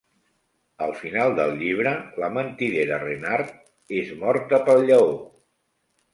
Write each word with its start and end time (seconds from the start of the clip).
Al 0.85 0.93
final 1.01 1.33
del 1.39 1.53
llibre, 1.59 1.91
la 2.23 2.31
mentidera 2.39 2.99
Renard 3.05 3.53
és 4.01 4.11
morta 4.25 4.63
pel 4.71 4.85
lleó. 4.91 5.15